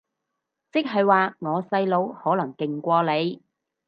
[0.71, 3.43] 即係話我細佬可能勁過你